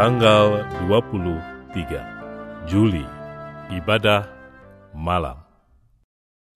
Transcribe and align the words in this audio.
tanggal 0.00 0.64
23 0.88 2.64
Juli, 2.64 3.04
ibadah 3.68 4.24
malam. 4.96 5.36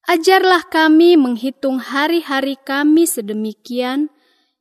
Ajarlah 0.09 0.65
kami 0.65 1.21
menghitung 1.21 1.77
hari-hari 1.77 2.57
kami 2.57 3.05
sedemikian 3.05 4.09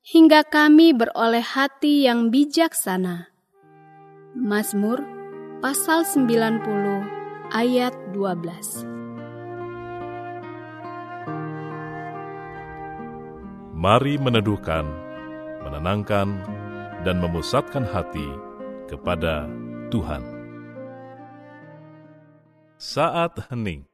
hingga 0.03 0.43
kami 0.43 0.91
beroleh 0.91 1.39
hati 1.39 2.11
yang 2.11 2.27
bijaksana. 2.27 3.31
Mazmur 4.35 4.99
pasal 5.63 6.03
90 6.03 7.55
ayat 7.55 7.95
12. 8.11 8.83
Mari 13.79 14.19
meneduhkan, 14.19 14.83
menenangkan, 15.63 16.35
dan 17.07 17.23
memusatkan 17.23 17.87
hati 17.87 18.52
kepada 18.93 19.49
Tuhan. 19.89 20.21
Saat 22.77 23.49
hening 23.49 23.92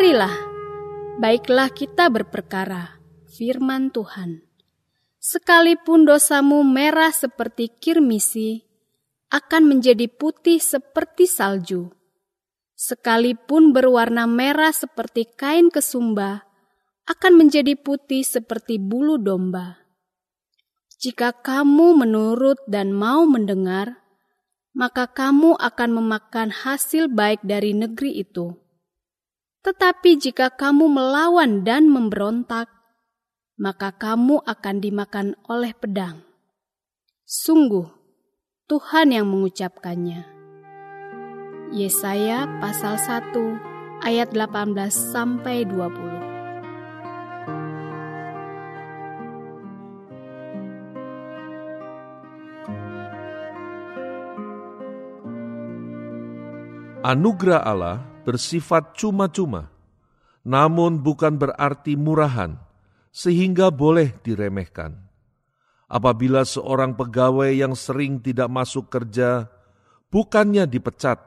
Marilah, 0.00 0.32
baiklah 1.20 1.68
kita 1.68 2.08
berperkara, 2.08 2.96
firman 3.36 3.92
Tuhan. 3.92 4.40
Sekalipun 5.20 6.08
dosamu 6.08 6.64
merah 6.64 7.12
seperti 7.12 7.68
kirmisi, 7.68 8.64
akan 9.28 9.68
menjadi 9.68 10.08
putih 10.08 10.56
seperti 10.56 11.28
salju. 11.28 11.92
Sekalipun 12.72 13.76
berwarna 13.76 14.24
merah 14.24 14.72
seperti 14.72 15.28
kain 15.36 15.68
kesumba, 15.68 16.48
akan 17.04 17.36
menjadi 17.36 17.76
putih 17.76 18.24
seperti 18.24 18.80
bulu 18.80 19.20
domba. 19.20 19.84
Jika 20.96 21.44
kamu 21.44 22.08
menurut 22.08 22.56
dan 22.64 22.96
mau 22.96 23.28
mendengar, 23.28 24.00
maka 24.72 25.04
kamu 25.12 25.60
akan 25.60 25.90
memakan 25.92 26.48
hasil 26.48 27.12
baik 27.12 27.44
dari 27.44 27.76
negeri 27.76 28.24
itu. 28.24 28.69
Tetapi 29.60 30.16
jika 30.16 30.48
kamu 30.48 30.88
melawan 30.88 31.60
dan 31.68 31.92
memberontak, 31.92 32.72
maka 33.60 33.92
kamu 33.92 34.40
akan 34.48 34.76
dimakan 34.80 35.36
oleh 35.52 35.76
pedang. 35.76 36.24
Sungguh, 37.28 37.84
Tuhan 38.64 39.12
yang 39.12 39.28
mengucapkannya. 39.28 40.24
Yesaya 41.76 42.48
pasal 42.58 42.96
1 42.96 43.36
ayat 44.00 44.32
18 44.32 44.88
sampai 44.88 45.68
20. 45.68 46.30
Anugerah 57.00 57.64
Allah 57.64 58.09
bersifat 58.22 58.96
cuma-cuma, 58.96 59.72
namun 60.46 61.00
bukan 61.00 61.36
berarti 61.36 61.96
murahan, 61.96 62.56
sehingga 63.10 63.68
boleh 63.68 64.14
diremehkan. 64.22 64.96
Apabila 65.90 66.46
seorang 66.46 66.94
pegawai 66.94 67.50
yang 67.50 67.74
sering 67.74 68.22
tidak 68.22 68.46
masuk 68.46 68.86
kerja, 68.86 69.50
bukannya 70.08 70.64
dipecat, 70.70 71.18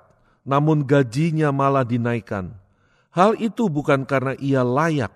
namun 0.47 0.87
gajinya 0.87 1.51
malah 1.51 1.83
dinaikkan. 1.83 2.55
Hal 3.11 3.35
itu 3.37 3.67
bukan 3.67 4.07
karena 4.07 4.33
ia 4.39 4.63
layak, 4.63 5.11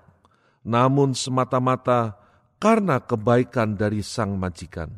namun 0.67 1.15
semata-mata 1.15 2.19
karena 2.59 2.99
kebaikan 2.99 3.79
dari 3.79 4.03
sang 4.03 4.35
majikan. 4.35 4.91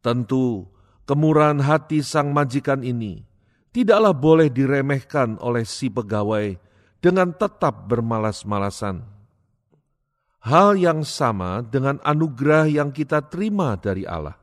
Tentu, 0.00 0.70
kemurahan 1.02 1.58
hati 1.58 2.00
sang 2.06 2.30
majikan 2.30 2.86
ini 2.86 3.26
tidaklah 3.76 4.16
boleh 4.16 4.48
diremehkan 4.48 5.36
oleh 5.36 5.68
si 5.68 5.92
pegawai 5.92 6.56
dengan 6.96 7.28
tetap 7.36 7.84
bermalas-malasan. 7.84 9.04
Hal 10.40 10.80
yang 10.80 11.04
sama 11.04 11.60
dengan 11.60 12.00
anugerah 12.00 12.72
yang 12.72 12.88
kita 12.88 13.20
terima 13.28 13.76
dari 13.76 14.08
Allah. 14.08 14.40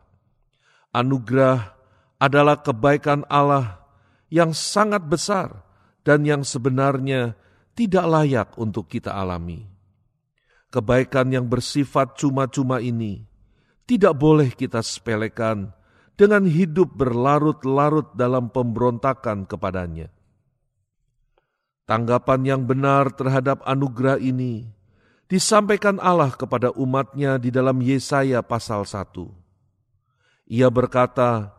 Anugerah 0.93 1.73
adalah 2.21 2.61
kebaikan 2.61 3.25
Allah 3.25 3.81
yang 4.29 4.53
sangat 4.53 5.01
besar 5.01 5.65
dan 6.05 6.21
yang 6.29 6.45
sebenarnya 6.45 7.33
tidak 7.73 8.05
layak 8.05 8.49
untuk 8.61 8.85
kita 8.85 9.17
alami. 9.17 9.65
Kebaikan 10.69 11.33
yang 11.33 11.49
bersifat 11.49 12.21
cuma-cuma 12.21 12.77
ini 12.85 13.25
tidak 13.89 14.13
boleh 14.13 14.53
kita 14.53 14.85
sepelekan 14.85 15.73
dengan 16.13 16.45
hidup 16.45 16.93
berlarut-larut 16.93 18.13
dalam 18.13 18.49
pemberontakan 18.53 19.49
kepadanya. 19.49 20.13
Tanggapan 21.83 22.41
yang 22.47 22.61
benar 22.63 23.11
terhadap 23.11 23.59
anugerah 23.67 24.21
ini 24.21 24.63
disampaikan 25.27 25.99
Allah 25.99 26.31
kepada 26.31 26.71
umatnya 26.77 27.35
di 27.41 27.51
dalam 27.51 27.81
Yesaya 27.83 28.39
pasal 28.39 28.87
1. 28.87 29.11
Ia 30.47 30.69
berkata 30.71 31.51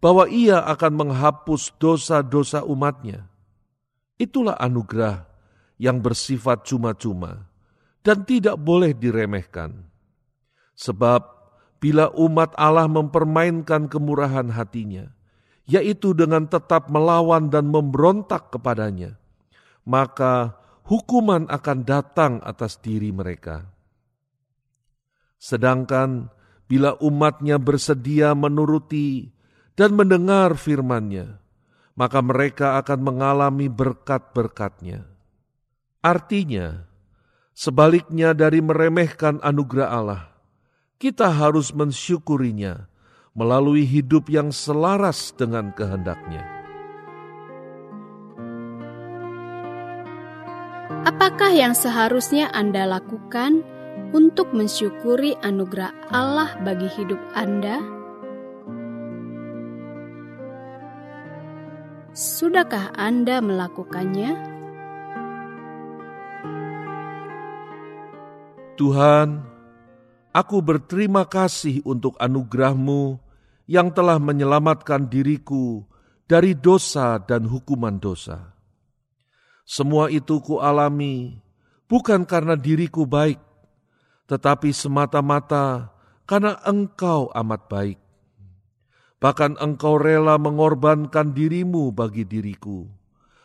bahwa 0.00 0.26
ia 0.26 0.64
akan 0.64 0.92
menghapus 1.06 1.76
dosa-dosa 1.76 2.64
umatnya. 2.64 3.28
Itulah 4.16 4.56
anugerah 4.56 5.28
yang 5.80 6.00
bersifat 6.00 6.64
cuma-cuma 6.68 7.48
dan 8.00 8.24
tidak 8.24 8.56
boleh 8.56 8.96
diremehkan. 8.96 9.86
Sebab 10.76 11.39
bila 11.80 12.12
umat 12.12 12.52
Allah 12.60 12.86
mempermainkan 12.86 13.88
kemurahan 13.88 14.52
hatinya, 14.52 15.08
yaitu 15.64 16.12
dengan 16.12 16.44
tetap 16.44 16.92
melawan 16.92 17.48
dan 17.48 17.72
memberontak 17.72 18.52
kepadanya, 18.52 19.16
maka 19.88 20.54
hukuman 20.84 21.48
akan 21.48 21.78
datang 21.82 22.32
atas 22.44 22.76
diri 22.78 23.08
mereka. 23.10 23.64
Sedangkan 25.40 26.28
bila 26.68 27.00
umatnya 27.00 27.56
bersedia 27.56 28.36
menuruti 28.36 29.32
dan 29.72 29.96
mendengar 29.96 30.60
firman-Nya, 30.60 31.40
maka 31.96 32.20
mereka 32.20 32.76
akan 32.76 33.00
mengalami 33.00 33.72
berkat-berkatnya. 33.72 35.08
Artinya, 36.04 36.84
sebaliknya 37.56 38.36
dari 38.36 38.60
meremehkan 38.60 39.40
anugerah 39.40 39.88
Allah, 39.88 40.22
kita 41.00 41.32
harus 41.32 41.72
mensyukurinya 41.72 42.84
melalui 43.32 43.88
hidup 43.88 44.28
yang 44.28 44.52
selaras 44.52 45.32
dengan 45.32 45.72
kehendaknya. 45.72 46.44
Apakah 51.08 51.56
yang 51.56 51.72
seharusnya 51.72 52.52
Anda 52.52 52.84
lakukan 52.84 53.64
untuk 54.12 54.52
mensyukuri 54.52 55.40
anugerah 55.40 55.96
Allah 56.12 56.52
bagi 56.60 56.92
hidup 56.92 57.16
Anda? 57.32 57.80
Sudahkah 62.12 62.92
Anda 63.00 63.40
melakukannya? 63.40 64.36
Tuhan, 68.76 69.49
aku 70.30 70.62
berterima 70.62 71.26
kasih 71.26 71.82
untuk 71.86 72.14
anugerah-Mu 72.18 73.18
yang 73.70 73.94
telah 73.94 74.18
menyelamatkan 74.18 75.06
diriku 75.06 75.86
dari 76.26 76.58
dosa 76.58 77.18
dan 77.22 77.46
hukuman 77.46 77.98
dosa. 77.98 78.54
Semua 79.66 80.10
itu 80.10 80.42
kualami 80.42 81.38
bukan 81.86 82.26
karena 82.26 82.58
diriku 82.58 83.06
baik, 83.06 83.38
tetapi 84.26 84.74
semata-mata 84.74 85.94
karena 86.26 86.58
Engkau 86.66 87.30
amat 87.34 87.62
baik. 87.70 87.98
Bahkan 89.22 89.58
Engkau 89.62 89.98
rela 89.98 90.38
mengorbankan 90.38 91.30
dirimu 91.30 91.94
bagi 91.94 92.26
diriku, 92.26 92.86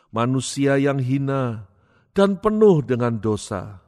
manusia 0.10 0.81
yang 0.81 0.98
hina 0.98 1.70
dan 2.16 2.42
penuh 2.42 2.81
dengan 2.81 3.20
dosa. 3.22 3.84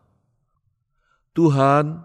Tuhan, 1.32 2.02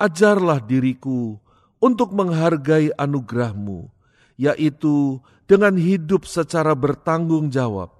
ajarlah 0.00 0.64
diriku 0.64 1.36
untuk 1.76 2.16
menghargai 2.16 2.90
anugerahmu, 2.96 3.92
yaitu 4.40 5.20
dengan 5.44 5.76
hidup 5.76 6.24
secara 6.24 6.72
bertanggung 6.72 7.52
jawab 7.52 7.92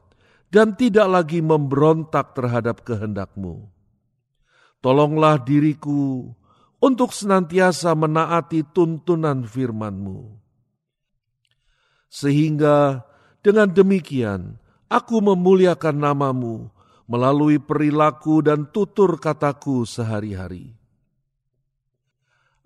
dan 0.49 0.73
tidak 0.75 1.07
lagi 1.07 1.45
memberontak 1.45 2.33
terhadap 2.33 2.83
kehendakmu. 2.83 3.69
Tolonglah 4.81 5.45
diriku 5.45 6.33
untuk 6.81 7.13
senantiasa 7.13 7.93
menaati 7.93 8.65
tuntunan 8.73 9.45
firmanmu. 9.45 10.41
Sehingga 12.09 13.05
dengan 13.45 13.71
demikian 13.71 14.57
aku 14.89 15.21
memuliakan 15.21 15.97
namamu 16.01 16.73
melalui 17.05 17.61
perilaku 17.61 18.41
dan 18.41 18.67
tutur 18.73 19.21
kataku 19.21 19.85
sehari-hari. 19.85 20.80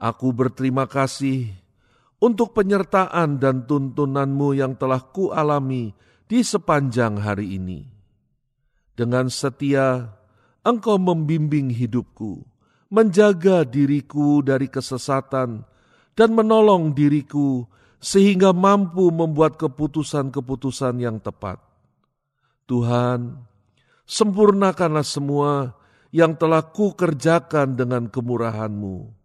Aku 0.04 0.36
berterima 0.36 0.84
kasih 0.84 1.48
untuk 2.20 2.52
penyertaan 2.52 3.40
dan 3.40 3.64
tuntunanmu 3.64 4.52
yang 4.52 4.76
telah 4.76 5.00
kualami 5.00 5.96
di 6.28 6.44
sepanjang 6.44 7.24
hari 7.24 7.56
ini. 7.56 7.88
Dengan 8.92 9.32
setia, 9.32 10.12
engkau 10.60 11.00
membimbing 11.00 11.72
hidupku, 11.72 12.44
menjaga 12.92 13.64
diriku 13.64 14.44
dari 14.44 14.68
kesesatan, 14.68 15.64
dan 16.12 16.30
menolong 16.36 16.92
diriku 16.92 17.64
sehingga 17.96 18.52
mampu 18.52 19.08
membuat 19.08 19.56
keputusan-keputusan 19.56 21.00
yang 21.00 21.16
tepat. 21.16 21.64
Tuhan, 22.68 23.40
sempurnakanlah 24.04 25.00
semua 25.00 25.80
yang 26.12 26.36
telah 26.36 26.60
ku 26.60 26.92
kerjakan 26.92 27.72
dengan 27.72 28.12
kemurahan-Mu 28.12 29.23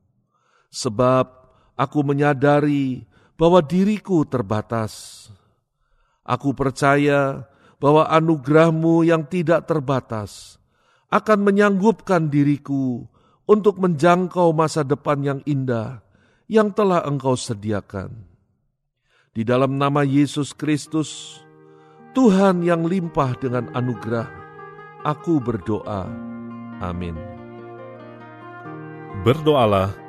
sebab 0.70 1.26
aku 1.74 2.00
menyadari 2.06 3.06
bahwa 3.36 3.62
diriku 3.62 4.26
terbatas. 4.26 5.28
Aku 6.26 6.54
percaya 6.54 7.50
bahwa 7.82 8.06
anugerahmu 8.06 9.08
yang 9.08 9.26
tidak 9.26 9.66
terbatas 9.66 10.62
akan 11.10 11.50
menyanggupkan 11.50 12.30
diriku 12.30 13.10
untuk 13.50 13.82
menjangkau 13.82 14.54
masa 14.54 14.86
depan 14.86 15.26
yang 15.26 15.40
indah 15.50 16.06
yang 16.46 16.70
telah 16.70 17.02
engkau 17.06 17.34
sediakan. 17.34 18.30
Di 19.34 19.42
dalam 19.42 19.78
nama 19.78 20.06
Yesus 20.06 20.54
Kristus, 20.54 21.42
Tuhan 22.14 22.66
yang 22.66 22.86
limpah 22.86 23.38
dengan 23.38 23.70
anugerah, 23.74 24.28
aku 25.06 25.38
berdoa. 25.38 26.10
Amin. 26.82 27.18
Berdoalah 29.26 30.09